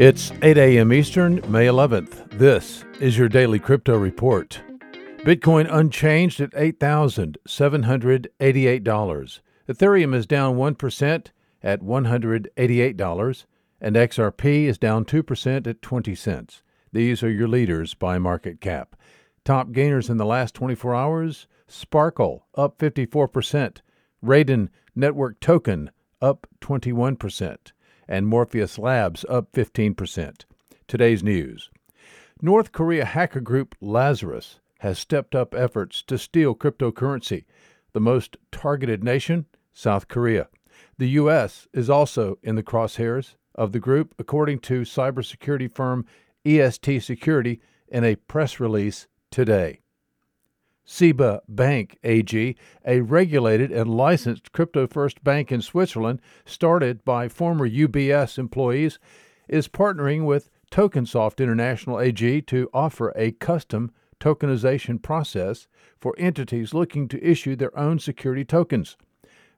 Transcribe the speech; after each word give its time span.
It's 0.00 0.32
8 0.40 0.56
a.m. 0.56 0.94
Eastern, 0.94 1.42
May 1.52 1.66
11th. 1.66 2.30
This 2.30 2.86
is 3.00 3.18
your 3.18 3.28
daily 3.28 3.58
crypto 3.58 3.98
report. 3.98 4.62
Bitcoin 5.18 5.68
unchanged 5.70 6.40
at 6.40 6.52
$8,788. 6.52 9.40
Ethereum 9.68 10.14
is 10.14 10.26
down 10.26 10.56
1% 10.56 11.26
at 11.62 11.82
$188, 11.82 13.44
and 13.82 13.96
XRP 13.96 14.64
is 14.64 14.78
down 14.78 15.04
2% 15.04 15.66
at 15.66 15.82
20 15.82 16.14
cents. 16.14 16.62
These 16.90 17.22
are 17.22 17.30
your 17.30 17.48
leaders 17.48 17.92
by 17.92 18.18
market 18.18 18.62
cap. 18.62 18.96
Top 19.44 19.72
gainers 19.72 20.08
in 20.08 20.16
the 20.16 20.24
last 20.24 20.54
24 20.54 20.94
hours 20.94 21.46
Sparkle 21.68 22.46
up 22.54 22.78
54%, 22.78 23.82
Raiden 24.24 24.70
Network 24.96 25.40
Token 25.40 25.90
up 26.22 26.46
21%, 26.62 27.72
and 28.10 28.26
Morpheus 28.26 28.76
Labs 28.76 29.24
up 29.28 29.52
15%. 29.52 30.44
Today's 30.88 31.22
news 31.22 31.70
North 32.42 32.72
Korea 32.72 33.04
hacker 33.04 33.40
group 33.40 33.76
Lazarus 33.80 34.58
has 34.80 34.98
stepped 34.98 35.34
up 35.34 35.54
efforts 35.54 36.02
to 36.02 36.18
steal 36.18 36.54
cryptocurrency. 36.54 37.44
The 37.92 38.00
most 38.00 38.36
targeted 38.50 39.04
nation, 39.04 39.46
South 39.72 40.08
Korea. 40.08 40.48
The 40.98 41.10
U.S. 41.10 41.68
is 41.72 41.88
also 41.88 42.38
in 42.42 42.56
the 42.56 42.62
crosshairs 42.62 43.36
of 43.54 43.72
the 43.72 43.78
group, 43.78 44.14
according 44.18 44.58
to 44.60 44.82
cybersecurity 44.82 45.72
firm 45.72 46.04
EST 46.44 47.02
Security 47.02 47.60
in 47.88 48.04
a 48.04 48.16
press 48.16 48.58
release 48.58 49.06
today. 49.30 49.80
SEBA 50.90 51.40
Bank 51.48 51.98
AG, 52.02 52.56
a 52.84 53.00
regulated 53.00 53.70
and 53.70 53.94
licensed 53.94 54.50
crypto 54.50 54.88
first 54.88 55.22
bank 55.22 55.52
in 55.52 55.62
Switzerland, 55.62 56.20
started 56.44 57.04
by 57.04 57.28
former 57.28 57.68
UBS 57.68 58.38
employees, 58.38 58.98
is 59.48 59.68
partnering 59.68 60.24
with 60.24 60.50
Tokensoft 60.72 61.38
International 61.38 62.00
AG 62.00 62.42
to 62.42 62.68
offer 62.74 63.12
a 63.14 63.30
custom 63.30 63.92
tokenization 64.18 65.00
process 65.00 65.68
for 66.00 66.12
entities 66.18 66.74
looking 66.74 67.06
to 67.06 67.24
issue 67.24 67.54
their 67.54 67.76
own 67.78 68.00
security 68.00 68.44
tokens. 68.44 68.96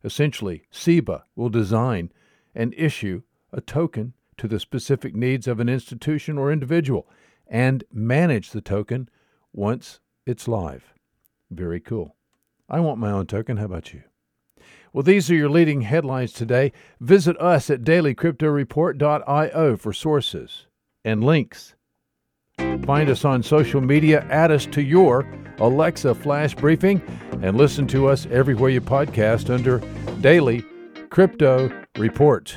Essentially, 0.04 0.66
SEBA 0.70 1.22
will 1.34 1.48
design 1.48 2.12
and 2.54 2.74
issue 2.76 3.22
a 3.54 3.62
token 3.62 4.12
to 4.36 4.46
the 4.46 4.60
specific 4.60 5.14
needs 5.14 5.48
of 5.48 5.60
an 5.60 5.70
institution 5.70 6.36
or 6.36 6.52
individual 6.52 7.08
and 7.46 7.84
manage 7.90 8.50
the 8.50 8.60
token 8.60 9.08
once 9.54 9.98
it's 10.26 10.46
live. 10.46 10.92
Very 11.52 11.80
cool. 11.80 12.16
I 12.68 12.80
want 12.80 12.98
my 12.98 13.10
own 13.10 13.26
token. 13.26 13.58
How 13.58 13.66
about 13.66 13.92
you? 13.92 14.02
Well, 14.92 15.02
these 15.02 15.30
are 15.30 15.34
your 15.34 15.48
leading 15.48 15.82
headlines 15.82 16.32
today. 16.32 16.72
Visit 17.00 17.40
us 17.40 17.70
at 17.70 17.82
dailycryptoreport.io 17.82 19.76
for 19.76 19.92
sources 19.92 20.66
and 21.04 21.24
links. 21.24 21.74
Find 22.84 23.08
us 23.08 23.24
on 23.24 23.42
social 23.42 23.80
media, 23.80 24.26
add 24.30 24.50
us 24.50 24.66
to 24.66 24.82
your 24.82 25.26
Alexa 25.58 26.14
Flash 26.14 26.54
Briefing, 26.54 27.00
and 27.42 27.56
listen 27.56 27.86
to 27.88 28.08
us 28.08 28.26
everywhere 28.30 28.70
you 28.70 28.80
podcast 28.80 29.52
under 29.52 29.78
Daily 30.20 30.64
Crypto 31.10 31.70
Report. 31.96 32.54